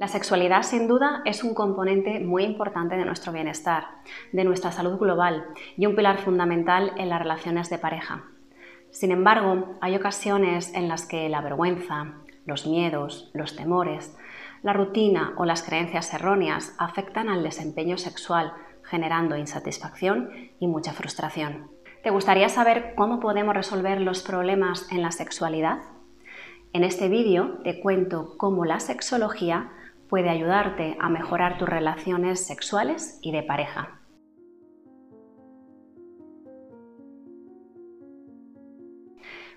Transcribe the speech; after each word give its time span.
La 0.00 0.08
sexualidad 0.08 0.62
sin 0.62 0.88
duda 0.88 1.20
es 1.26 1.44
un 1.44 1.52
componente 1.52 2.20
muy 2.20 2.44
importante 2.44 2.96
de 2.96 3.04
nuestro 3.04 3.34
bienestar, 3.34 3.84
de 4.32 4.44
nuestra 4.44 4.72
salud 4.72 4.96
global 4.98 5.44
y 5.76 5.84
un 5.84 5.94
pilar 5.94 6.16
fundamental 6.16 6.94
en 6.96 7.10
las 7.10 7.18
relaciones 7.18 7.68
de 7.68 7.76
pareja. 7.76 8.24
Sin 8.90 9.12
embargo, 9.12 9.76
hay 9.82 9.96
ocasiones 9.96 10.72
en 10.72 10.88
las 10.88 11.04
que 11.04 11.28
la 11.28 11.42
vergüenza, 11.42 12.14
los 12.46 12.66
miedos, 12.66 13.30
los 13.34 13.56
temores, 13.56 14.16
la 14.62 14.72
rutina 14.72 15.34
o 15.36 15.44
las 15.44 15.62
creencias 15.62 16.14
erróneas 16.14 16.74
afectan 16.78 17.28
al 17.28 17.42
desempeño 17.42 17.98
sexual, 17.98 18.54
generando 18.82 19.36
insatisfacción 19.36 20.30
y 20.58 20.66
mucha 20.66 20.94
frustración. 20.94 21.72
¿Te 22.02 22.08
gustaría 22.08 22.48
saber 22.48 22.94
cómo 22.96 23.20
podemos 23.20 23.54
resolver 23.54 24.00
los 24.00 24.22
problemas 24.22 24.90
en 24.90 25.02
la 25.02 25.12
sexualidad? 25.12 25.80
En 26.72 26.84
este 26.84 27.10
vídeo 27.10 27.58
te 27.64 27.80
cuento 27.80 28.38
cómo 28.38 28.64
la 28.64 28.80
sexología 28.80 29.72
puede 30.10 30.28
ayudarte 30.28 30.96
a 31.00 31.08
mejorar 31.08 31.56
tus 31.56 31.68
relaciones 31.68 32.44
sexuales 32.44 33.20
y 33.22 33.30
de 33.30 33.44
pareja. 33.44 34.00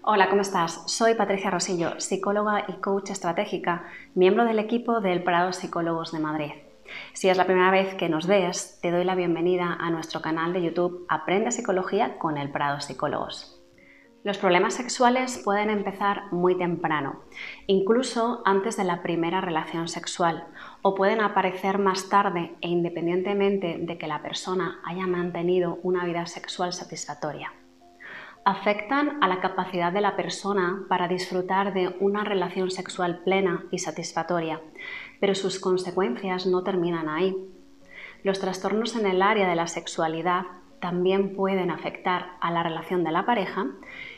Hola, 0.04 0.30
¿cómo 0.30 0.42
estás? 0.42 0.84
Soy 0.92 1.16
Patricia 1.16 1.50
Rosillo, 1.50 2.00
psicóloga 2.00 2.66
y 2.68 2.74
coach 2.74 3.10
estratégica, 3.10 3.86
miembro 4.14 4.46
del 4.46 4.60
equipo 4.60 5.02
del 5.02 5.24
Prado 5.24 5.54
Psicólogos 5.54 6.12
de 6.12 6.20
Madrid. 6.20 6.52
Si 7.14 7.30
es 7.30 7.38
la 7.38 7.46
primera 7.46 7.72
vez 7.72 7.96
que 7.96 8.10
nos 8.10 8.28
ves, 8.28 8.80
te 8.82 8.92
doy 8.92 9.06
la 9.06 9.16
bienvenida 9.16 9.78
a 9.80 9.90
nuestro 9.90 10.22
canal 10.22 10.54
de 10.54 10.62
YouTube 10.62 11.06
Aprende 11.10 11.52
Psicología 11.52 12.20
con 12.20 12.38
el 12.38 12.52
Prado 12.52 12.80
Psicólogos. 12.80 13.63
Los 14.24 14.38
problemas 14.38 14.76
sexuales 14.76 15.42
pueden 15.44 15.70
empezar 15.70 16.32
muy 16.32 16.58
temprano, 16.58 17.20
incluso 17.68 18.42
antes 18.46 18.78
de 18.78 18.86
la 18.86 19.04
primera 19.04 19.42
relación 19.42 19.90
sexual, 19.90 20.48
o 20.82 20.96
pueden 20.96 21.20
aparecer 21.20 21.78
más 21.78 22.08
tarde 22.08 22.56
e 22.62 22.70
independientemente 22.70 23.78
de 23.82 23.98
que 23.98 24.08
la 24.08 24.22
persona 24.22 24.80
haya 24.86 25.08
mantenido 25.08 25.78
una 25.84 26.06
vida 26.06 26.26
sexual 26.26 26.72
satisfactoria. 26.72 27.52
Afectan 28.46 29.22
a 29.22 29.28
la 29.28 29.42
capacidad 29.42 29.92
de 29.92 30.00
la 30.00 30.16
persona 30.16 30.86
para 30.88 31.10
disfrutar 31.10 31.74
de 31.74 31.94
una 32.00 32.24
relación 32.24 32.72
sexual 32.72 33.24
plena 33.26 33.66
y 33.72 33.80
satisfactoria, 33.80 34.62
pero 35.20 35.36
sus 35.36 35.60
consecuencias 35.60 36.46
no 36.46 36.64
terminan 36.64 37.10
ahí. 37.10 37.36
Los 38.24 38.40
trastornos 38.40 38.96
en 38.96 39.06
el 39.06 39.22
área 39.22 39.50
de 39.50 39.56
la 39.56 39.68
sexualidad 39.68 40.44
también 40.84 41.34
pueden 41.34 41.72
afectar 41.72 42.32
a 42.42 42.52
la 42.52 42.62
relación 42.62 43.06
de 43.06 43.12
la 43.14 43.26
pareja 43.26 43.68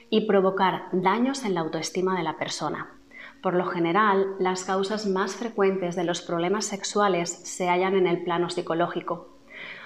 y 0.09 0.27
provocar 0.27 0.89
daños 0.91 1.43
en 1.45 1.53
la 1.53 1.61
autoestima 1.61 2.17
de 2.17 2.23
la 2.23 2.37
persona. 2.37 2.95
Por 3.41 3.53
lo 3.53 3.65
general, 3.65 4.35
las 4.39 4.63
causas 4.63 5.05
más 5.05 5.35
frecuentes 5.35 5.95
de 5.95 6.03
los 6.03 6.21
problemas 6.21 6.65
sexuales 6.65 7.29
se 7.29 7.69
hallan 7.69 7.95
en 7.95 8.07
el 8.07 8.23
plano 8.23 8.49
psicológico. 8.49 9.37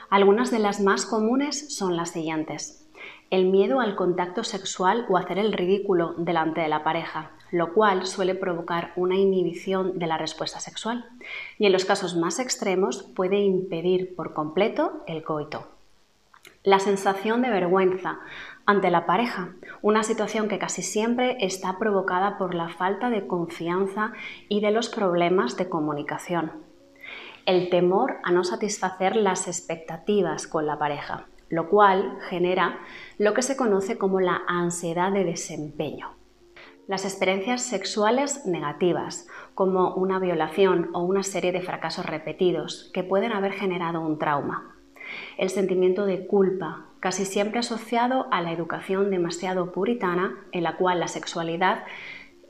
Algunas 0.09 0.49
de 0.49 0.59
las 0.59 0.79
más 0.79 1.05
comunes 1.05 1.75
son 1.75 1.95
las 1.95 2.11
siguientes. 2.11 2.89
El 3.29 3.45
miedo 3.45 3.79
al 3.79 3.95
contacto 3.95 4.43
sexual 4.43 5.05
o 5.09 5.17
hacer 5.17 5.37
el 5.37 5.53
ridículo 5.53 6.15
delante 6.17 6.61
de 6.61 6.67
la 6.67 6.83
pareja, 6.83 7.31
lo 7.51 7.73
cual 7.73 8.07
suele 8.07 8.33
provocar 8.33 8.93
una 8.95 9.17
inhibición 9.17 9.99
de 9.99 10.07
la 10.07 10.17
respuesta 10.17 10.59
sexual 10.59 11.05
y 11.57 11.65
en 11.65 11.71
los 11.71 11.85
casos 11.85 12.15
más 12.15 12.39
extremos 12.39 13.03
puede 13.03 13.39
impedir 13.39 14.15
por 14.15 14.33
completo 14.33 15.03
el 15.05 15.23
coito 15.23 15.78
la 16.63 16.79
sensación 16.79 17.41
de 17.41 17.49
vergüenza 17.49 18.19
ante 18.65 18.91
la 18.91 19.05
pareja, 19.05 19.53
una 19.81 20.03
situación 20.03 20.49
que 20.49 20.59
casi 20.59 20.81
siempre 20.81 21.37
está 21.39 21.77
provocada 21.79 22.37
por 22.37 22.53
la 22.53 22.69
falta 22.69 23.09
de 23.09 23.27
confianza 23.27 24.11
y 24.49 24.59
de 24.59 24.71
los 24.71 24.89
problemas 24.89 25.55
de 25.55 25.69
comunicación. 25.69 26.51
El 27.45 27.69
temor 27.69 28.17
a 28.23 28.31
no 28.31 28.43
satisfacer 28.43 29.15
las 29.15 29.47
expectativas 29.47 30.47
con 30.47 30.65
la 30.65 30.77
pareja, 30.77 31.27
lo 31.47 31.69
cual 31.69 32.19
genera 32.29 32.79
lo 33.17 33.33
que 33.33 33.41
se 33.41 33.55
conoce 33.55 33.97
como 33.97 34.19
la 34.19 34.41
ansiedad 34.47 35.11
de 35.11 35.23
desempeño. 35.23 36.11
Las 36.87 37.05
experiencias 37.05 37.61
sexuales 37.61 38.45
negativas, 38.45 39.27
como 39.55 39.93
una 39.93 40.19
violación 40.19 40.89
o 40.93 41.03
una 41.03 41.23
serie 41.23 41.51
de 41.51 41.61
fracasos 41.61 42.05
repetidos, 42.05 42.91
que 42.93 43.03
pueden 43.03 43.31
haber 43.31 43.53
generado 43.53 44.01
un 44.01 44.19
trauma 44.19 44.75
el 45.37 45.49
sentimiento 45.49 46.05
de 46.05 46.25
culpa, 46.27 46.89
casi 46.99 47.25
siempre 47.25 47.59
asociado 47.59 48.27
a 48.31 48.41
la 48.41 48.51
educación 48.51 49.09
demasiado 49.09 49.71
puritana 49.71 50.35
en 50.51 50.63
la 50.63 50.75
cual 50.77 50.99
la 50.99 51.07
sexualidad 51.07 51.83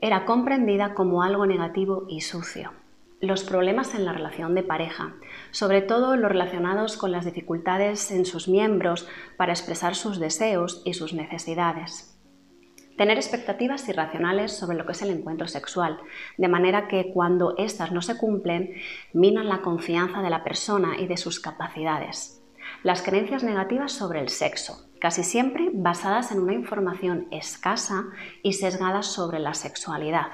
era 0.00 0.24
comprendida 0.24 0.94
como 0.94 1.22
algo 1.22 1.46
negativo 1.46 2.06
y 2.08 2.22
sucio. 2.22 2.72
Los 3.20 3.44
problemas 3.44 3.94
en 3.94 4.06
la 4.06 4.14
relación 4.14 4.54
de 4.54 4.62
pareja, 4.62 5.14
sobre 5.50 5.82
todo 5.82 6.16
los 6.16 6.32
relacionados 6.32 6.96
con 6.96 7.12
las 7.12 7.26
dificultades 7.26 8.10
en 8.10 8.24
sus 8.24 8.48
miembros 8.48 9.06
para 9.36 9.52
expresar 9.52 9.94
sus 9.94 10.18
deseos 10.18 10.80
y 10.86 10.94
sus 10.94 11.12
necesidades. 11.12 12.16
Tener 12.96 13.18
expectativas 13.18 13.86
irracionales 13.88 14.52
sobre 14.52 14.76
lo 14.76 14.86
que 14.86 14.92
es 14.92 15.02
el 15.02 15.10
encuentro 15.10 15.48
sexual, 15.48 15.98
de 16.38 16.48
manera 16.48 16.88
que 16.88 17.12
cuando 17.12 17.54
éstas 17.58 17.92
no 17.92 18.02
se 18.02 18.16
cumplen, 18.16 18.74
minan 19.12 19.48
la 19.48 19.60
confianza 19.60 20.22
de 20.22 20.30
la 20.30 20.42
persona 20.42 20.98
y 20.98 21.06
de 21.06 21.16
sus 21.18 21.40
capacidades 21.40 22.39
las 22.82 23.02
creencias 23.02 23.42
negativas 23.42 23.92
sobre 23.92 24.20
el 24.20 24.28
sexo, 24.28 24.88
casi 25.00 25.22
siempre 25.22 25.70
basadas 25.72 26.32
en 26.32 26.40
una 26.40 26.54
información 26.54 27.26
escasa 27.30 28.06
y 28.42 28.54
sesgada 28.54 29.02
sobre 29.02 29.38
la 29.38 29.54
sexualidad. 29.54 30.28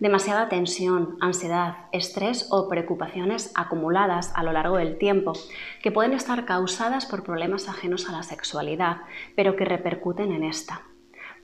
Demasiada 0.00 0.48
tensión, 0.48 1.18
ansiedad, 1.20 1.76
estrés 1.92 2.48
o 2.50 2.68
preocupaciones 2.68 3.52
acumuladas 3.54 4.32
a 4.34 4.42
lo 4.42 4.52
largo 4.52 4.78
del 4.78 4.96
tiempo 4.96 5.34
que 5.82 5.92
pueden 5.92 6.14
estar 6.14 6.46
causadas 6.46 7.06
por 7.06 7.22
problemas 7.22 7.68
ajenos 7.68 8.08
a 8.08 8.12
la 8.12 8.22
sexualidad, 8.22 9.02
pero 9.36 9.56
que 9.56 9.66
repercuten 9.66 10.32
en 10.32 10.44
esta 10.44 10.82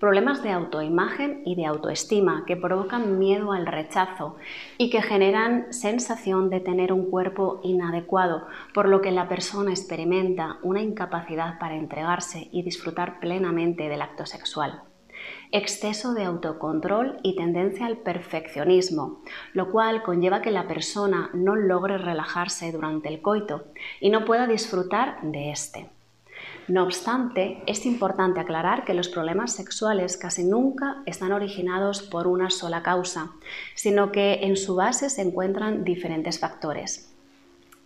problemas 0.04 0.42
de 0.42 0.50
autoimagen 0.50 1.40
y 1.46 1.54
de 1.54 1.64
autoestima 1.64 2.44
que 2.46 2.58
provocan 2.58 3.18
miedo 3.18 3.52
al 3.52 3.64
rechazo 3.64 4.36
y 4.76 4.90
que 4.90 5.00
generan 5.00 5.72
sensación 5.72 6.50
de 6.50 6.60
tener 6.60 6.92
un 6.92 7.08
cuerpo 7.08 7.62
inadecuado, 7.64 8.46
por 8.74 8.86
lo 8.86 9.00
que 9.00 9.12
la 9.12 9.28
persona 9.30 9.70
experimenta 9.70 10.58
una 10.62 10.82
incapacidad 10.82 11.58
para 11.58 11.76
entregarse 11.76 12.50
y 12.52 12.62
disfrutar 12.62 13.18
plenamente 13.18 13.88
del 13.88 14.02
acto 14.02 14.26
sexual 14.26 14.82
exceso 15.52 16.12
de 16.12 16.24
autocontrol 16.24 17.18
y 17.22 17.34
tendencia 17.36 17.86
al 17.86 17.96
perfeccionismo, 17.96 19.22
lo 19.54 19.70
cual 19.70 20.02
conlleva 20.02 20.42
que 20.42 20.50
la 20.50 20.68
persona 20.68 21.30
no 21.32 21.56
logre 21.56 21.96
relajarse 21.96 22.72
durante 22.72 23.08
el 23.08 23.22
coito 23.22 23.64
y 24.00 24.10
no 24.10 24.26
pueda 24.26 24.46
disfrutar 24.46 25.22
de 25.22 25.50
este. 25.50 25.93
No 26.66 26.82
obstante, 26.82 27.62
es 27.66 27.84
importante 27.84 28.40
aclarar 28.40 28.86
que 28.86 28.94
los 28.94 29.10
problemas 29.10 29.52
sexuales 29.52 30.16
casi 30.16 30.44
nunca 30.44 31.02
están 31.04 31.32
originados 31.32 32.02
por 32.02 32.26
una 32.26 32.48
sola 32.48 32.82
causa, 32.82 33.32
sino 33.74 34.12
que 34.12 34.40
en 34.44 34.56
su 34.56 34.74
base 34.74 35.10
se 35.10 35.20
encuentran 35.20 35.84
diferentes 35.84 36.38
factores. 36.38 37.14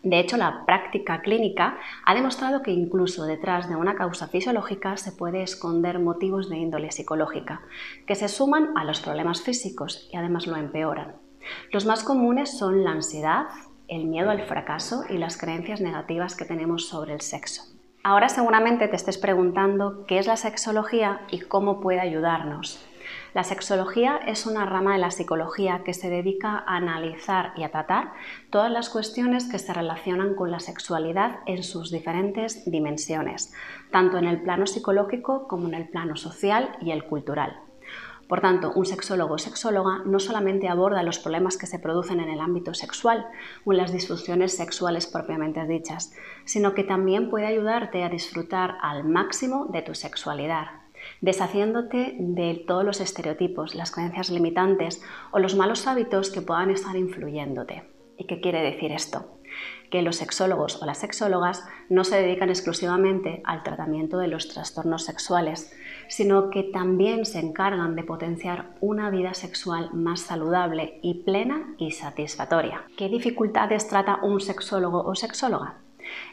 De 0.05 0.21
hecho, 0.21 0.37
la 0.37 0.65
práctica 0.65 1.23
clínica 1.23 1.77
ha 2.07 2.15
demostrado 2.15 2.63
que 2.63 2.71
incluso 2.71 3.25
detrás 3.25 3.69
de 3.69 3.75
una 3.75 3.97
causa 3.97 4.29
fisiológica 4.29 4.97
se 4.97 5.11
puede 5.11 5.43
esconder 5.43 5.99
motivos 5.99 6.49
de 6.49 6.59
índole 6.59 6.93
psicológica, 6.93 7.63
que 8.07 8.15
se 8.15 8.29
suman 8.29 8.79
a 8.79 8.85
los 8.85 9.01
problemas 9.01 9.43
físicos 9.43 10.09
y 10.13 10.17
además 10.17 10.47
lo 10.47 10.57
empeoran. 10.57 11.17
Los 11.73 11.85
más 11.85 12.05
comunes 12.05 12.57
son 12.57 12.85
la 12.85 12.93
ansiedad, 12.93 13.47
el 13.89 14.05
miedo 14.05 14.31
al 14.31 14.47
fracaso 14.47 15.03
y 15.09 15.19
las 15.19 15.37
creencias 15.37 15.81
negativas 15.81 16.37
que 16.37 16.45
tenemos 16.45 16.87
sobre 16.87 17.15
el 17.15 17.21
sexo. 17.23 17.78
Ahora 18.03 18.29
seguramente 18.29 18.89
te 18.89 18.97
estés 18.97 19.19
preguntando 19.19 20.05
qué 20.07 20.19
es 20.19 20.27
la 20.27 20.37
sexología 20.37 21.21
y 21.31 21.41
cómo 21.41 21.81
puede 21.81 22.01
ayudarnos. 22.01 22.85
La 23.35 23.45
sexología 23.45 24.19
es 24.27 24.47
una 24.47 24.67
rama 24.67 24.93
de 24.93 24.99
la 24.99 25.11
psicología 25.11 25.83
que 25.85 25.95
se 25.95 26.09
dedica 26.09 26.65
a 26.67 26.77
analizar 26.77 27.53
y 27.57 27.63
a 27.63 27.71
tratar 27.71 28.13
todas 28.51 28.71
las 28.71 28.89
cuestiones 28.89 29.45
que 29.45 29.59
se 29.59 29.73
relacionan 29.73 30.35
con 30.35 30.51
la 30.51 30.61
sexualidad 30.61 31.41
en 31.47 31.63
sus 31.63 31.91
diferentes 31.91 32.71
dimensiones, 32.71 33.53
tanto 33.91 34.19
en 34.19 34.25
el 34.25 34.43
plano 34.43 34.67
psicológico 34.67 35.49
como 35.49 35.69
en 35.69 35.75
el 35.75 35.89
plano 35.89 36.17
social 36.17 36.77
y 36.81 36.91
el 36.91 37.05
cultural. 37.05 37.68
Por 38.29 38.43
tanto, 38.43 38.73
un 38.77 38.85
sexólogo 38.85 39.35
o 39.35 39.39
sexóloga 39.39 40.05
no 40.05 40.21
solamente 40.21 40.69
aborda 40.69 41.03
los 41.03 41.19
problemas 41.19 41.57
que 41.57 41.67
se 41.67 41.79
producen 41.79 42.21
en 42.21 42.29
el 42.29 42.41
ámbito 42.41 42.75
sexual 42.75 43.27
o 43.65 43.73
en 43.73 43.79
las 43.79 43.91
disfunciones 43.91 44.55
sexuales 44.55 45.07
propiamente 45.07 45.67
dichas, 45.67 46.13
sino 46.45 46.75
que 46.75 46.85
también 46.85 47.31
puede 47.31 47.47
ayudarte 47.47 48.05
a 48.05 48.11
disfrutar 48.11 48.77
al 48.83 49.05
máximo 49.05 49.67
de 49.73 49.81
tu 49.81 49.95
sexualidad, 49.95 50.67
deshaciéndote 51.23 52.17
de 52.19 52.63
todos 52.67 52.85
los 52.85 53.01
estereotipos, 53.01 53.75
las 53.75 53.93
creencias 53.93 54.29
limitantes 54.29 55.03
o 55.31 55.39
los 55.39 55.57
malos 55.57 55.87
hábitos 55.87 56.31
que 56.31 56.43
puedan 56.43 56.71
estar 56.71 56.97
influyéndote. 56.97 57.89
¿Y 58.19 58.27
qué 58.27 58.41
quiere 58.43 58.61
decir 58.61 58.93
esto? 58.93 59.38
Que 59.91 60.03
los 60.03 60.17
sexólogos 60.17 60.83
o 60.83 60.87
las 60.87 60.99
sexólogas 60.99 61.65
no 61.89 62.05
se 62.05 62.21
dedican 62.21 62.51
exclusivamente 62.51 63.43
al 63.45 63.63
tratamiento 63.63 64.19
de 64.19 64.29
los 64.29 64.49
trastornos 64.49 65.05
sexuales, 65.05 65.73
sino 66.09 66.51
que 66.51 66.63
también 66.65 67.25
se 67.25 67.41
encargan 67.41 67.97
de 67.97 68.05
potenciar 68.05 68.71
una 68.81 69.11
vida 69.11 69.35
sexual 69.35 69.91
más 69.93 70.21
saludable 70.21 70.99
y 71.03 71.23
plena 71.23 71.75
y 71.79 71.93
satisfactoria. 71.93 72.85
¿Qué 72.97 73.09
dificultades 73.09 73.89
trata 73.89 74.21
un 74.23 74.41
sexólogo 74.41 75.03
o 75.03 75.15
sexóloga? 75.15 75.77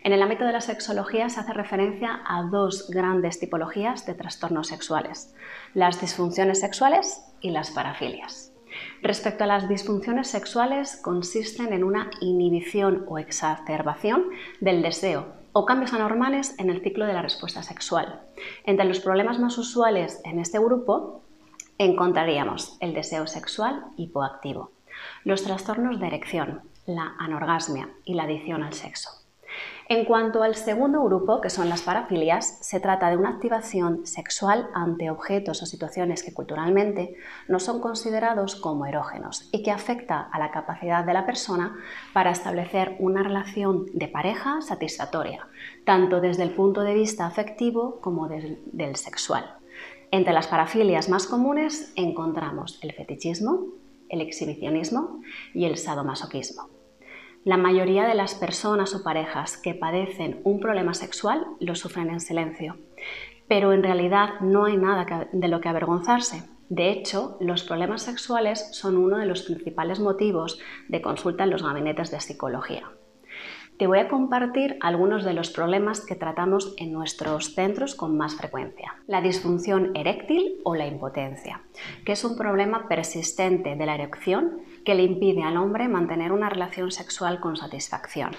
En 0.03 0.13
el 0.13 0.21
ámbito 0.21 0.45
de 0.45 0.53
la 0.53 0.61
sexología 0.61 1.29
se 1.29 1.41
hace 1.41 1.53
referencia 1.53 2.21
a 2.25 2.43
dos 2.43 2.89
grandes 2.89 3.39
tipologías 3.39 4.05
de 4.05 4.13
trastornos 4.13 4.67
sexuales, 4.67 5.33
las 5.73 5.99
disfunciones 5.99 6.61
sexuales 6.61 7.21
y 7.41 7.51
las 7.51 7.71
parafilias. 7.71 8.54
Respecto 9.01 9.43
a 9.43 9.47
las 9.47 9.67
disfunciones 9.67 10.27
sexuales, 10.27 10.97
consisten 11.01 11.73
en 11.73 11.83
una 11.83 12.09
inhibición 12.21 13.05
o 13.07 13.19
exacerbación 13.19 14.25
del 14.59 14.81
deseo 14.81 15.33
o 15.53 15.65
cambios 15.65 15.93
anormales 15.93 16.53
en 16.59 16.69
el 16.69 16.81
ciclo 16.81 17.05
de 17.05 17.13
la 17.13 17.21
respuesta 17.21 17.63
sexual. 17.63 18.21
Entre 18.65 18.85
los 18.85 18.99
problemas 18.99 19.39
más 19.39 19.57
usuales 19.57 20.19
en 20.25 20.39
este 20.39 20.59
grupo 20.59 21.21
encontraríamos 21.77 22.77
el 22.81 22.93
deseo 22.93 23.25
sexual 23.27 23.85
hipoactivo, 23.97 24.71
los 25.23 25.43
trastornos 25.43 25.99
de 25.99 26.07
erección, 26.07 26.61
la 26.85 27.15
anorgasmia 27.19 27.89
y 28.03 28.15
la 28.15 28.23
adicción 28.23 28.63
al 28.63 28.73
sexo. 28.73 29.24
En 29.87 30.05
cuanto 30.05 30.41
al 30.41 30.55
segundo 30.55 31.03
grupo, 31.03 31.41
que 31.41 31.51
son 31.51 31.69
las 31.69 31.83
parafilias, 31.83 32.57
se 32.61 32.79
trata 32.79 33.11
de 33.11 33.17
una 33.17 33.29
activación 33.29 34.03
sexual 34.07 34.67
ante 34.73 35.11
objetos 35.11 35.61
o 35.61 35.67
situaciones 35.67 36.23
que 36.23 36.33
culturalmente 36.33 37.15
no 37.47 37.59
son 37.59 37.81
considerados 37.81 38.55
como 38.55 38.87
erógenos 38.87 39.47
y 39.51 39.61
que 39.61 39.69
afecta 39.69 40.21
a 40.21 40.39
la 40.39 40.49
capacidad 40.49 41.05
de 41.05 41.13
la 41.13 41.27
persona 41.27 41.75
para 42.13 42.31
establecer 42.31 42.95
una 42.97 43.21
relación 43.21 43.85
de 43.93 44.07
pareja 44.07 44.61
satisfactoria, 44.61 45.47
tanto 45.85 46.19
desde 46.19 46.41
el 46.41 46.55
punto 46.55 46.81
de 46.81 46.95
vista 46.95 47.27
afectivo 47.27 48.01
como 48.01 48.27
del, 48.27 48.95
sexual. 48.95 49.55
Entre 50.09 50.33
las 50.33 50.47
parafilias 50.47 51.09
más 51.09 51.27
comunes 51.27 51.93
encontramos 51.95 52.79
el 52.81 52.93
fetichismo, 52.93 53.67
el 54.09 54.21
exhibicionismo 54.21 55.21
y 55.53 55.65
el 55.65 55.77
sadomasoquismo. 55.77 56.74
La 57.45 57.57
mayoría 57.57 58.07
de 58.07 58.15
las 58.15 58.33
personas 58.33 58.95
o 58.95 59.03
parejas 59.03 59.55
que 59.55 59.75
padecen 59.75 60.41
un 60.43 60.59
problema 60.59 60.95
sexual 60.95 61.45
lo 61.59 61.75
sufren 61.75 62.09
en 62.09 62.19
silencio, 62.19 62.75
pero 63.47 63.71
en 63.71 63.83
realidad 63.83 64.39
no 64.41 64.65
hay 64.65 64.77
nada 64.77 65.29
de 65.31 65.47
lo 65.47 65.61
que 65.61 65.69
avergonzarse. 65.69 66.49
De 66.69 66.89
hecho, 66.89 67.37
los 67.39 67.61
problemas 67.61 68.01
sexuales 68.01 68.69
son 68.71 68.97
uno 68.97 69.17
de 69.17 69.27
los 69.27 69.43
principales 69.43 69.99
motivos 69.99 70.59
de 70.87 71.03
consulta 71.03 71.43
en 71.43 71.51
los 71.51 71.61
gabinetes 71.61 72.09
de 72.09 72.19
psicología 72.19 72.89
te 73.77 73.87
voy 73.87 73.99
a 73.99 74.07
compartir 74.07 74.77
algunos 74.79 75.25
de 75.25 75.33
los 75.33 75.49
problemas 75.49 75.99
que 75.99 76.15
tratamos 76.15 76.73
en 76.77 76.93
nuestros 76.93 77.53
centros 77.53 77.95
con 77.95 78.17
más 78.17 78.35
frecuencia. 78.35 78.95
La 79.07 79.21
disfunción 79.21 79.91
eréctil 79.95 80.61
o 80.63 80.75
la 80.75 80.87
impotencia, 80.87 81.61
que 82.05 82.13
es 82.13 82.23
un 82.23 82.37
problema 82.37 82.87
persistente 82.87 83.75
de 83.75 83.85
la 83.85 83.95
erección 83.95 84.61
que 84.85 84.95
le 84.95 85.03
impide 85.03 85.43
al 85.43 85.57
hombre 85.57 85.87
mantener 85.87 86.31
una 86.31 86.49
relación 86.49 86.91
sexual 86.91 87.39
con 87.39 87.57
satisfacción. 87.57 88.31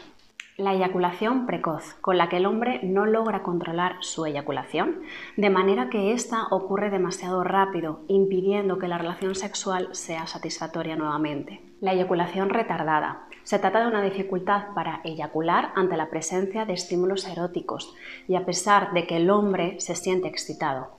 La 0.57 0.73
eyaculación 0.73 1.45
precoz, 1.45 1.97
con 2.01 2.17
la 2.17 2.31
que 2.31 2.39
el 2.39 2.47
hombre 2.47 2.81
no 2.83 3.05
logra 3.05 3.43
controlar 3.43 3.97
su 4.01 4.25
eyaculación, 4.25 5.03
de 5.37 5.51
manera 5.51 5.91
que 5.91 6.15
ésta 6.15 6.47
ocurre 6.51 6.89
demasiado 6.89 7.45
rápido, 7.45 8.01
impidiendo 8.09 8.79
que 8.79 8.89
la 8.89 8.97
relación 8.97 9.35
sexual 9.35 9.91
sea 9.93 10.27
satisfactoria 10.27 10.97
nuevamente. 10.97 11.61
La 11.83 11.93
eyaculación 11.93 12.49
retardada. 12.49 13.29
Se 13.43 13.59
trata 13.59 13.83
de 13.83 13.89
una 13.89 14.01
dificultad 14.01 14.73
para 14.75 15.03
eyacular 15.05 15.73
ante 15.75 15.99
la 15.99 16.09
presencia 16.09 16.65
de 16.65 16.73
estímulos 16.73 17.29
eróticos 17.29 17.95
y 18.27 18.37
a 18.37 18.47
pesar 18.47 18.95
de 18.95 19.07
que 19.07 19.19
el 19.19 19.29
hombre 19.29 19.79
se 19.79 19.95
siente 19.95 20.27
excitado. 20.27 20.96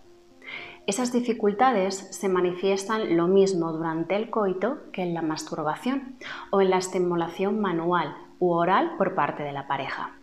Esas 0.87 1.11
dificultades 1.11 1.95
se 1.97 2.29
manifiestan 2.29 3.17
lo 3.17 3.27
mismo 3.27 3.73
durante 3.73 4.15
el 4.15 4.29
coito 4.29 4.89
que 4.93 5.03
en 5.03 5.13
la 5.13 5.21
masturbación 5.21 6.15
o 6.49 6.61
en 6.61 6.69
la 6.69 6.77
estimulación 6.77 7.59
manual 7.59 8.15
u 8.39 8.53
oral 8.53 8.95
por 8.97 9.13
parte 9.13 9.43
de 9.43 9.51
la 9.51 9.67
pareja. 9.67 10.15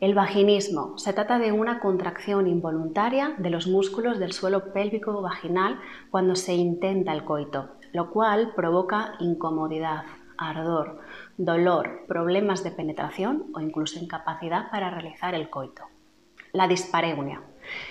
El 0.00 0.14
vaginismo 0.14 0.96
se 0.96 1.12
trata 1.12 1.38
de 1.38 1.52
una 1.52 1.78
contracción 1.80 2.46
involuntaria 2.46 3.34
de 3.36 3.50
los 3.50 3.66
músculos 3.66 4.18
del 4.18 4.32
suelo 4.32 4.72
pélvico 4.72 5.20
vaginal 5.20 5.78
cuando 6.10 6.36
se 6.36 6.54
intenta 6.54 7.12
el 7.12 7.26
coito, 7.26 7.72
lo 7.92 8.10
cual 8.10 8.54
provoca 8.56 9.12
incomodidad, 9.20 10.04
ardor, 10.38 11.00
dolor, 11.36 12.06
problemas 12.08 12.64
de 12.64 12.70
penetración 12.70 13.44
o 13.54 13.60
incluso 13.60 14.02
incapacidad 14.02 14.70
para 14.70 14.88
realizar 14.88 15.34
el 15.34 15.50
coito. 15.50 15.82
La 16.54 16.66
dispareunia 16.66 17.42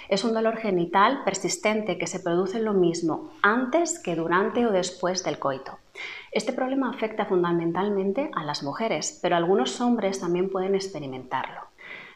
es 0.09 0.23
un 0.23 0.33
dolor 0.33 0.57
genital 0.57 1.23
persistente 1.23 1.97
que 1.97 2.07
se 2.07 2.19
produce 2.19 2.59
lo 2.59 2.73
mismo 2.73 3.31
antes 3.41 3.99
que 3.99 4.15
durante 4.15 4.65
o 4.65 4.71
después 4.71 5.23
del 5.23 5.39
coito. 5.39 5.79
Este 6.31 6.53
problema 6.53 6.89
afecta 6.89 7.25
fundamentalmente 7.25 8.29
a 8.35 8.43
las 8.43 8.63
mujeres, 8.63 9.19
pero 9.21 9.35
algunos 9.35 9.79
hombres 9.81 10.19
también 10.19 10.49
pueden 10.49 10.75
experimentarlo. 10.75 11.61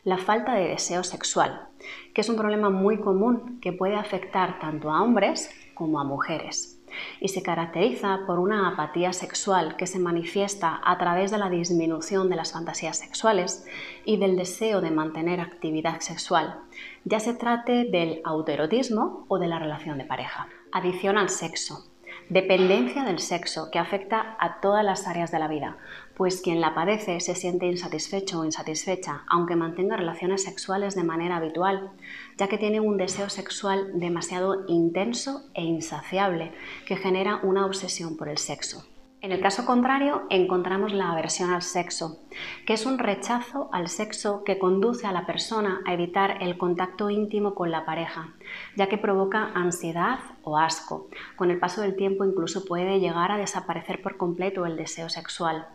La 0.04 0.18
falta 0.18 0.54
de 0.54 0.70
deseo 0.70 1.04
sexual, 1.04 1.68
que 2.14 2.22
es 2.22 2.30
un 2.30 2.36
problema 2.36 2.70
muy 2.70 3.00
común 3.00 3.60
que 3.62 3.72
puede 3.72 3.96
afectar 3.96 4.60
tanto 4.60 4.92
a 4.92 5.02
hombres 5.02 5.50
como 5.76 6.00
a 6.00 6.04
mujeres 6.04 6.81
y 7.20 7.30
se 7.30 7.44
caracteriza 7.44 8.22
por 8.26 8.40
una 8.40 8.68
apatía 8.68 9.14
sexual 9.14 9.76
que 9.76 9.88
se 9.88 10.00
manifiesta 10.00 10.80
a 10.84 10.98
través 10.98 11.32
de 11.32 11.38
la 11.38 11.50
disminución 11.50 12.30
de 12.30 12.36
las 12.36 12.52
fantasías 12.54 12.98
sexuales 12.98 13.66
y 14.06 14.18
del 14.18 14.36
deseo 14.36 14.82
de 14.82 14.92
mantener 14.92 15.40
actividad 15.40 16.00
sexual, 16.00 16.60
ya 17.06 17.20
se 17.20 17.34
trate 17.34 17.86
del 17.86 18.22
autoerotismo 18.24 19.26
o 19.28 19.40
de 19.40 19.48
la 19.48 19.60
relación 19.60 19.98
de 19.98 20.06
pareja. 20.06 20.48
Adicción 20.72 21.18
al 21.18 21.30
sexo, 21.30 21.92
Dependencia 22.30 23.04
del 23.04 23.20
sexo 23.20 23.70
que 23.72 23.80
afecta 23.80 24.38
a 24.40 24.62
todas 24.62 24.86
las 24.86 25.06
áreas 25.06 25.32
de 25.32 25.40
la 25.40 25.50
vida, 25.50 25.78
pues 26.22 26.40
quien 26.40 26.62
la 26.62 26.76
padece 26.76 27.20
se 27.20 27.34
siente 27.34 27.66
insatisfecho 27.66 28.42
o 28.42 28.46
insatisfecha, 28.46 29.24
aunque 29.28 29.56
mantenga 29.56 29.98
relaciones 29.98 30.44
sexuales 30.44 30.94
de 30.94 31.04
manera 31.04 31.38
habitual, 31.38 31.94
ya 32.38 32.48
que 32.48 32.60
tiene 32.60 32.80
un 32.80 32.96
deseo 32.96 33.28
sexual 33.28 34.00
demasiado 34.00 34.66
intenso 34.68 35.50
e 35.56 35.64
insaciable 35.64 36.52
que 36.86 36.96
genera 36.96 37.40
una 37.42 37.66
obsesión 37.66 38.18
por 38.18 38.30
el 38.30 38.38
sexo. 38.38 38.86
En 39.22 39.32
el 39.32 39.40
caso 39.40 39.68
contrario, 39.68 40.24
encontramos 40.32 40.94
la 40.94 41.12
aversión 41.12 41.52
al 41.52 41.62
sexo, 41.62 42.22
que 42.66 42.74
es 42.74 42.88
un 42.88 42.98
rechazo 42.98 43.70
al 43.72 43.88
sexo 43.88 44.44
que 44.44 44.58
conduce 44.58 45.06
a 45.06 45.12
la 45.12 45.28
persona 45.28 45.82
a 45.86 45.94
evitar 45.94 46.42
el 46.42 46.58
contacto 46.58 47.12
íntimo 47.12 47.54
con 47.54 47.70
la 47.70 47.86
pareja, 47.86 48.34
ya 48.76 48.90
que 48.90 48.98
provoca 48.98 49.52
ansiedad 49.54 50.18
o 50.42 50.58
asco. 50.58 51.08
Con 51.36 51.52
el 51.52 51.60
paso 51.60 51.82
del 51.82 51.96
tiempo 51.96 52.26
incluso 52.26 52.66
puede 52.66 53.00
llegar 53.00 53.32
a 53.32 53.38
desaparecer 53.38 54.02
por 54.02 54.18
completo 54.18 54.66
el 54.66 54.76
deseo 54.76 55.08
sexual. 55.08 55.68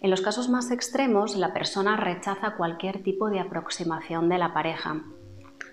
En 0.00 0.08
los 0.08 0.22
casos 0.22 0.48
más 0.48 0.70
extremos, 0.70 1.36
la 1.36 1.52
persona 1.52 1.94
rechaza 1.98 2.56
cualquier 2.56 3.02
tipo 3.02 3.28
de 3.28 3.40
aproximación 3.40 4.30
de 4.30 4.38
la 4.38 4.54
pareja, 4.54 5.02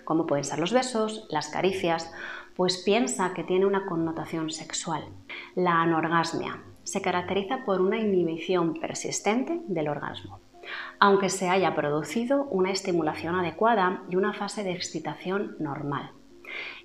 como 0.04 0.26
pueden 0.26 0.44
ser 0.44 0.58
los 0.58 0.74
besos, 0.74 1.26
las 1.30 1.48
caricias, 1.48 2.12
pues 2.56 2.76
piensa 2.76 3.32
que 3.32 3.42
tiene 3.42 3.64
una 3.64 3.86
connotación 3.86 4.50
sexual. 4.50 5.02
La 5.54 5.80
anorgasmia 5.80 6.62
se 6.86 7.02
caracteriza 7.02 7.64
por 7.64 7.80
una 7.80 7.98
inhibición 7.98 8.74
persistente 8.74 9.60
del 9.66 9.88
orgasmo, 9.88 10.38
aunque 11.00 11.28
se 11.28 11.48
haya 11.48 11.74
producido 11.74 12.44
una 12.44 12.70
estimulación 12.70 13.34
adecuada 13.34 14.04
y 14.08 14.14
una 14.14 14.32
fase 14.32 14.62
de 14.62 14.70
excitación 14.70 15.56
normal. 15.58 16.12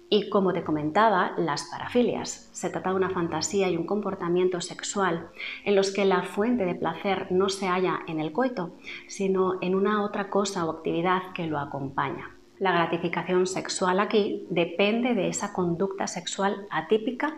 Y 0.10 0.28
como 0.30 0.54
te 0.54 0.64
comentaba, 0.64 1.34
las 1.38 1.70
parafilias. 1.70 2.50
Se 2.52 2.70
trata 2.72 2.90
de 2.90 2.96
una 2.96 3.12
fantasía 3.12 3.70
y 3.70 3.78
un 3.78 3.86
comportamiento 3.86 4.60
sexual 4.60 5.30
en 5.64 5.76
los 5.76 5.92
que 5.92 6.04
la 6.04 6.24
fuente 6.24 6.66
de 6.66 6.76
placer 6.76 7.32
no 7.32 7.48
se 7.48 7.68
halla 7.68 8.00
en 8.08 8.20
el 8.20 8.34
coito, 8.34 8.74
sino 9.08 9.62
en 9.62 9.76
una 9.76 10.04
otra 10.04 10.30
cosa 10.30 10.66
o 10.66 10.72
actividad 10.72 11.32
que 11.34 11.46
lo 11.46 11.60
acompaña. 11.60 12.36
La 12.62 12.72
gratificación 12.74 13.48
sexual 13.48 14.00
aquí 14.00 14.46
depende 14.50 15.16
de 15.16 15.30
esa 15.30 15.54
conducta 15.54 16.08
sexual 16.08 16.68
atípica 16.70 17.38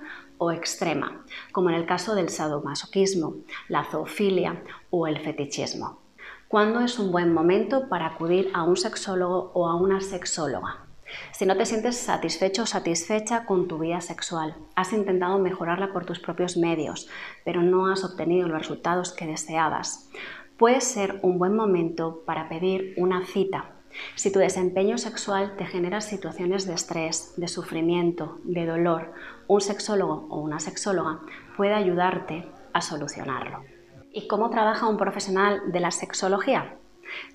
extrema, 0.52 1.26
como 1.52 1.70
en 1.70 1.76
el 1.76 1.86
caso 1.86 2.16
del 2.16 2.30
sadomasoquismo, 2.30 3.36
la 3.68 3.84
zoofilia 3.86 4.64
o 4.90 5.08
el 5.08 5.20
fetichismo. 5.20 6.00
¿Cuándo 6.48 6.82
es 6.82 7.00
un 7.00 7.12
buen 7.12 7.34
momento 7.34 7.90
para 7.90 8.08
acudir 8.08 8.52
a 8.54 8.64
un 8.64 8.78
sexólogo 8.78 9.52
o 9.54 9.68
a 9.68 9.76
una 9.76 10.02
sexóloga? 10.02 10.86
Si 11.32 11.46
no 11.46 11.56
te 11.58 11.66
sientes 11.66 11.98
satisfecho 11.98 12.64
o 12.64 12.66
satisfecha 12.66 13.46
con 13.46 13.68
tu 13.68 13.80
vida 13.80 14.02
sexual, 14.02 14.56
has 14.76 14.94
intentado 14.94 15.40
mejorarla 15.40 15.92
por 15.94 16.06
tus 16.06 16.20
propios 16.20 16.58
medios, 16.58 17.10
pero 17.44 17.62
no 17.62 17.88
has 17.88 18.04
obtenido 18.04 18.48
los 18.48 18.60
resultados 18.60 19.12
que 19.14 19.28
deseabas, 19.28 20.10
puede 20.58 20.82
ser 20.82 21.20
un 21.24 21.40
buen 21.40 21.56
momento 21.56 22.24
para 22.26 22.50
pedir 22.50 22.94
una 22.98 23.26
cita 23.26 23.73
si 24.16 24.32
tu 24.32 24.40
desempeño 24.40 24.98
sexual 24.98 25.56
te 25.58 25.66
genera 25.66 26.02
situaciones 26.02 26.66
de 26.66 26.74
estrés, 26.74 27.34
de 27.38 27.48
sufrimiento, 27.48 28.40
de 28.44 28.66
dolor, 28.66 29.14
un 29.48 29.62
sexólogo 29.62 30.28
o 30.30 30.40
una 30.40 30.60
sexóloga 30.60 31.20
puede 31.58 31.74
ayudarte 31.74 32.48
a 32.74 32.82
solucionarlo. 32.82 33.64
¿Y 34.12 34.28
cómo 34.28 34.50
trabaja 34.50 34.88
un 34.88 34.98
profesional 34.98 35.72
de 35.72 35.80
la 35.80 35.92
sexología? 35.92 36.78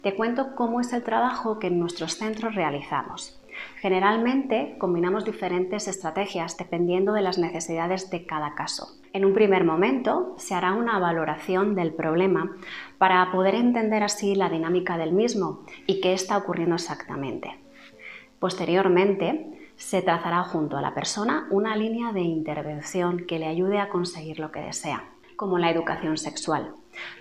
Te 0.03 0.15
cuento 0.15 0.55
cómo 0.55 0.81
es 0.81 0.93
el 0.93 1.03
trabajo 1.03 1.59
que 1.59 1.69
en 1.69 1.81
nuestros 1.81 2.17
centros 2.17 2.55
realizamos. 2.55 3.38
Generalmente 3.81 4.77
combinamos 4.79 5.25
diferentes 5.25 5.89
estrategias 5.89 6.57
dependiendo 6.57 7.13
de 7.13 7.23
las 7.23 7.39
necesidades 7.39 8.11
de 8.11 8.27
cada 8.27 8.55
caso. 8.55 8.89
En 9.13 9.25
un 9.25 9.35
primer 9.35 9.65
momento 9.65 10.35
se 10.37 10.55
hará 10.55 10.75
una 10.75 10.99
valoración 10.99 11.75
del 11.75 11.95
problema 11.95 12.57
para 12.99 13.31
poder 13.33 13.55
entender 13.55 14.03
así 14.03 14.35
la 14.35 14.51
dinámica 14.51 14.99
del 14.99 15.13
mismo 15.13 15.61
y 15.87 16.01
qué 16.01 16.13
está 16.13 16.37
ocurriendo 16.37 16.75
exactamente. 16.75 17.59
Posteriormente, 18.39 19.73
se 19.77 20.03
trazará 20.03 20.43
junto 20.43 20.77
a 20.77 20.83
la 20.83 20.95
persona 20.95 21.47
una 21.51 21.77
línea 21.77 22.13
de 22.13 22.21
intervención 22.21 23.27
que 23.27 23.39
le 23.39 23.47
ayude 23.47 23.79
a 23.79 23.89
conseguir 23.89 24.41
lo 24.41 24.51
que 24.51 24.61
desea 24.61 25.05
como 25.39 25.57
la 25.57 25.71
educación 25.71 26.17
sexual, 26.17 26.73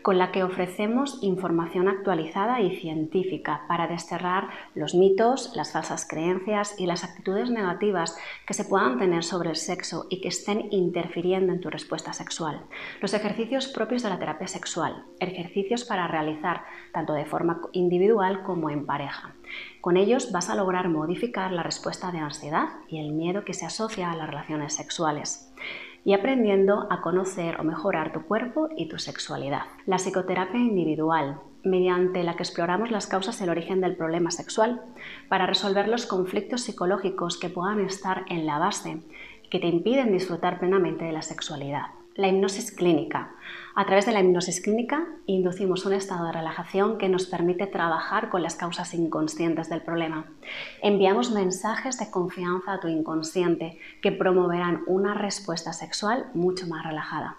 con 0.01 0.17
la 0.17 0.31
que 0.31 0.43
ofrecemos 0.43 1.19
información 1.22 1.88
actualizada 1.88 2.62
y 2.62 2.75
científica 2.77 3.63
para 3.67 3.88
desterrar 3.88 4.50
los 4.75 4.96
mitos, 4.96 5.51
las 5.55 5.72
falsas 5.72 6.07
creencias 6.07 6.75
y 6.79 6.86
las 6.86 7.03
actitudes 7.03 7.50
negativas 7.50 8.17
que 8.46 8.53
se 8.53 8.65
puedan 8.65 8.98
tener 8.98 9.24
sobre 9.24 9.50
el 9.50 9.55
sexo 9.55 10.07
y 10.10 10.22
que 10.22 10.29
estén 10.29 10.67
interfiriendo 10.72 11.53
en 11.53 11.62
tu 11.62 11.69
respuesta 11.69 12.13
sexual. 12.13 12.62
Los 13.01 13.13
ejercicios 13.13 13.67
propios 13.67 14.03
de 14.03 14.10
la 14.10 14.19
terapia 14.19 14.48
sexual, 14.48 15.05
ejercicios 15.19 15.86
para 15.86 16.07
realizar 16.07 16.63
tanto 16.93 17.13
de 17.13 17.25
forma 17.25 17.62
individual 17.74 18.43
como 18.43 18.69
en 18.69 18.86
pareja. 18.86 19.36
Con 19.81 19.98
ellos 19.98 20.31
vas 20.31 20.50
a 20.50 20.55
lograr 20.55 20.89
modificar 20.89 21.51
la 21.51 21.63
respuesta 21.63 22.12
de 22.12 22.19
ansiedad 22.19 22.67
y 22.88 23.00
el 23.00 23.13
miedo 23.13 23.46
que 23.46 23.53
se 23.53 23.65
asocia 23.65 24.12
a 24.12 24.15
las 24.15 24.27
relaciones 24.27 24.75
sexuales 24.75 25.53
y 26.08 26.14
aprendiendo 26.14 26.88
a 26.90 27.02
conocer 27.02 27.60
o 27.60 27.66
mejorar 27.66 28.14
tu 28.14 28.22
cuerpo 28.22 28.70
y 28.78 28.88
tu 28.88 28.98
sexualidad. 28.98 29.64
La 29.86 29.98
psicoterapia 29.98 30.58
individual, 30.58 31.42
mediante 31.66 32.24
la 32.24 32.38
que 32.38 32.44
exploramos 32.44 32.92
las 32.92 33.08
causas 33.08 33.42
y 33.42 33.44
el 33.44 33.50
origen 33.50 33.82
del 33.82 33.98
problema 33.98 34.32
sexual, 34.32 34.84
para 35.28 35.48
resolver 35.48 35.90
los 35.90 36.06
conflictos 36.06 36.62
psicológicos 36.62 37.38
que 37.38 37.50
puedan 37.50 37.82
estar 37.82 38.24
en 38.30 38.46
la 38.46 38.58
base 38.58 39.02
que 39.50 39.60
te 39.60 39.68
impiden 39.68 40.14
disfrutar 40.14 40.60
plenamente 40.60 41.04
de 41.04 41.12
la 41.12 41.22
sexualidad 41.22 41.88
la 42.17 42.27
hipnosis 42.27 42.71
clínica. 42.71 43.31
A 43.75 43.86
través 43.86 44.07
de 44.07 44.12
la 44.12 44.21
hipnosis 44.21 44.59
clínica 44.59 45.05
inducimos 45.27 45.86
un 45.86 45.93
estado 45.93 46.25
de 46.25 46.31
relajación 46.31 46.97
que 46.97 47.09
nos 47.09 47.27
permite 47.27 47.67
trabajar 47.67 48.29
con 48.29 48.41
las 48.41 48.55
causas 48.55 48.93
inconscientes 48.95 49.69
del 49.69 49.83
problema. 49.83 50.25
Enviamos 50.81 51.31
mensajes 51.31 52.00
de 52.00 52.09
confianza 52.09 52.74
a 52.74 52.79
tu 52.79 52.88
inconsciente 52.88 53.77
que 54.01 54.12
promoverán 54.12 54.81
una 54.88 55.13
respuesta 55.13 55.74
sexual 55.74 56.25
mucho 56.33 56.65
más 56.65 56.83
relajada. 56.83 57.38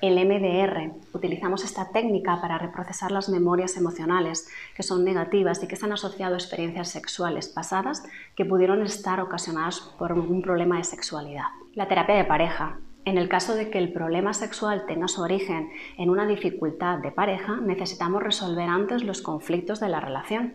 El 0.00 0.14
MDR. 0.14 0.92
Utilizamos 1.12 1.64
esta 1.64 1.90
técnica 1.90 2.40
para 2.40 2.58
reprocesar 2.58 3.10
las 3.12 3.28
memorias 3.28 3.76
emocionales 3.76 4.48
que 4.76 4.82
son 4.82 5.04
negativas 5.04 5.62
y 5.62 5.68
que 5.68 5.76
se 5.76 5.86
han 5.86 5.92
asociado 5.92 6.34
a 6.34 6.38
experiencias 6.38 6.90
sexuales 6.90 7.48
pasadas 7.48 8.04
que 8.36 8.44
pudieron 8.44 8.82
estar 8.82 9.20
ocasionadas 9.20 9.80
por 9.98 10.12
un 10.12 10.42
problema 10.42 10.78
de 10.78 10.84
sexualidad. 10.84 11.46
La 11.74 11.88
terapia 11.88 12.16
de 12.16 12.24
pareja. 12.24 12.78
En 13.04 13.18
el 13.18 13.28
caso 13.28 13.56
de 13.56 13.68
que 13.68 13.78
el 13.78 13.92
problema 13.92 14.32
sexual 14.32 14.86
tenga 14.86 15.08
su 15.08 15.22
origen 15.22 15.70
en 15.98 16.08
una 16.08 16.24
dificultad 16.24 16.98
de 16.98 17.10
pareja, 17.10 17.56
necesitamos 17.56 18.22
resolver 18.22 18.68
antes 18.68 19.02
los 19.02 19.22
conflictos 19.22 19.80
de 19.80 19.88
la 19.88 19.98
relación, 19.98 20.54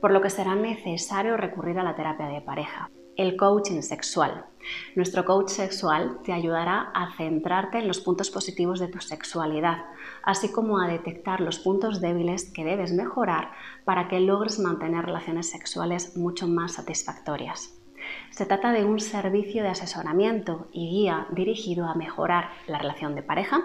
por 0.00 0.12
lo 0.12 0.22
que 0.22 0.30
será 0.30 0.54
necesario 0.54 1.36
recurrir 1.36 1.76
a 1.80 1.82
la 1.82 1.96
terapia 1.96 2.26
de 2.28 2.40
pareja. 2.40 2.88
El 3.16 3.36
coaching 3.36 3.82
sexual. 3.82 4.44
Nuestro 4.94 5.24
coach 5.24 5.48
sexual 5.48 6.20
te 6.22 6.32
ayudará 6.32 6.92
a 6.94 7.16
centrarte 7.16 7.78
en 7.78 7.88
los 7.88 7.98
puntos 7.98 8.30
positivos 8.30 8.78
de 8.78 8.86
tu 8.86 9.00
sexualidad, 9.00 9.86
así 10.22 10.52
como 10.52 10.78
a 10.78 10.86
detectar 10.86 11.40
los 11.40 11.58
puntos 11.58 12.00
débiles 12.00 12.52
que 12.52 12.64
debes 12.64 12.92
mejorar 12.92 13.50
para 13.84 14.06
que 14.06 14.20
logres 14.20 14.60
mantener 14.60 15.04
relaciones 15.04 15.50
sexuales 15.50 16.16
mucho 16.16 16.46
más 16.46 16.74
satisfactorias. 16.74 17.77
Se 18.30 18.46
trata 18.46 18.72
de 18.72 18.84
un 18.84 19.00
servicio 19.00 19.62
de 19.62 19.70
asesoramiento 19.70 20.68
y 20.72 20.90
guía 20.90 21.26
dirigido 21.30 21.86
a 21.86 21.94
mejorar 21.94 22.50
la 22.66 22.78
relación 22.78 23.14
de 23.14 23.22
pareja 23.22 23.62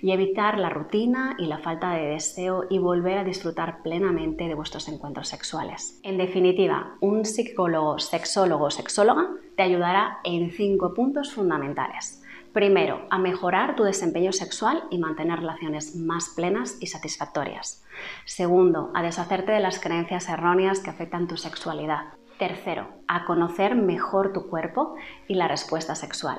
y 0.00 0.12
evitar 0.12 0.58
la 0.58 0.70
rutina 0.70 1.36
y 1.38 1.46
la 1.46 1.58
falta 1.58 1.92
de 1.92 2.06
deseo 2.06 2.64
y 2.70 2.78
volver 2.78 3.18
a 3.18 3.24
disfrutar 3.24 3.82
plenamente 3.82 4.48
de 4.48 4.54
vuestros 4.54 4.88
encuentros 4.88 5.28
sexuales. 5.28 5.98
En 6.02 6.18
definitiva, 6.18 6.96
un 7.00 7.24
psicólogo, 7.24 7.98
sexólogo 7.98 8.66
o 8.66 8.70
sexóloga 8.70 9.28
te 9.56 9.62
ayudará 9.62 10.18
en 10.24 10.50
cinco 10.50 10.94
puntos 10.94 11.32
fundamentales. 11.32 12.22
Primero, 12.52 13.06
a 13.08 13.18
mejorar 13.18 13.76
tu 13.76 13.82
desempeño 13.82 14.30
sexual 14.32 14.84
y 14.90 14.98
mantener 14.98 15.38
relaciones 15.38 15.96
más 15.96 16.28
plenas 16.36 16.76
y 16.80 16.86
satisfactorias. 16.86 17.82
Segundo, 18.26 18.90
a 18.94 19.02
deshacerte 19.02 19.52
de 19.52 19.60
las 19.60 19.80
creencias 19.80 20.28
erróneas 20.28 20.80
que 20.80 20.90
afectan 20.90 21.26
tu 21.28 21.38
sexualidad. 21.38 22.12
Tercero, 22.38 22.88
a 23.08 23.24
conocer 23.24 23.74
mejor 23.74 24.32
tu 24.32 24.48
cuerpo 24.48 24.96
y 25.28 25.34
la 25.34 25.48
respuesta 25.48 25.94
sexual. 25.94 26.38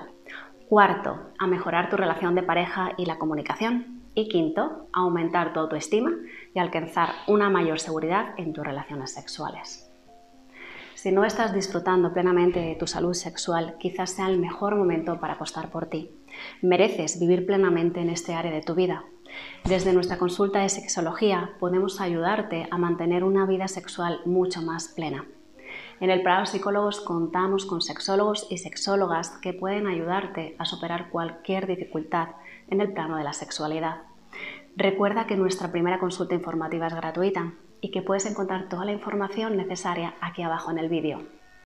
Cuarto, 0.67 1.31
a 1.39 1.47
mejorar 1.47 1.89
tu 1.89 1.97
relación 1.97 2.35
de 2.35 2.43
pareja 2.43 2.93
y 2.97 3.05
la 3.05 3.17
comunicación. 3.17 4.01
Y 4.15 4.27
quinto, 4.27 4.87
a 4.93 5.01
aumentar 5.01 5.53
tu 5.53 5.59
autoestima 5.59 6.11
y 6.53 6.59
alcanzar 6.59 7.09
una 7.27 7.49
mayor 7.49 7.79
seguridad 7.79 8.33
en 8.37 8.53
tus 8.53 8.63
relaciones 8.63 9.13
sexuales. 9.13 9.89
Si 10.95 11.11
no 11.11 11.25
estás 11.25 11.53
disfrutando 11.53 12.13
plenamente 12.13 12.59
de 12.59 12.75
tu 12.75 12.87
salud 12.87 13.13
sexual, 13.13 13.75
quizás 13.79 14.11
sea 14.11 14.27
el 14.27 14.39
mejor 14.39 14.75
momento 14.75 15.19
para 15.19 15.33
apostar 15.33 15.69
por 15.69 15.87
ti. 15.87 16.11
Mereces 16.61 17.19
vivir 17.19 17.45
plenamente 17.45 17.99
en 17.99 18.09
este 18.09 18.33
área 18.33 18.51
de 18.51 18.61
tu 18.61 18.73
vida. 18.75 19.03
Desde 19.65 19.93
nuestra 19.93 20.17
consulta 20.17 20.59
de 20.59 20.69
sexología 20.69 21.55
podemos 21.59 21.99
ayudarte 21.99 22.67
a 22.69 22.77
mantener 22.77 23.23
una 23.23 23.45
vida 23.45 23.67
sexual 23.67 24.21
mucho 24.25 24.61
más 24.61 24.89
plena. 24.89 25.25
En 26.03 26.09
el 26.09 26.21
Prado 26.21 26.45
Psicólogos 26.45 26.99
contamos 26.99 27.65
con 27.65 27.81
sexólogos 27.81 28.47
y 28.49 28.57
sexólogas 28.57 29.29
que 29.41 29.53
pueden 29.53 29.87
ayudarte 29.87 30.53
a 30.59 30.65
superar 30.65 31.09
cualquier 31.09 31.65
dificultad 31.65 32.27
en 32.67 32.81
el 32.81 32.91
plano 32.91 33.15
de 33.15 33.23
la 33.23 33.31
sexualidad. 33.31 34.01
Recuerda 34.75 35.27
que 35.27 35.37
nuestra 35.37 35.71
primera 35.71 35.99
consulta 35.99 36.35
informativa 36.35 36.87
es 36.87 36.93
gratuita 36.93 37.53
y 37.79 37.89
que 37.91 38.01
puedes 38.01 38.25
encontrar 38.25 38.67
toda 38.67 38.83
la 38.83 38.91
información 38.91 39.55
necesaria 39.55 40.15
aquí 40.19 40.41
abajo 40.43 40.71
en 40.71 40.79
el 40.79 40.89
vídeo. 40.89 41.21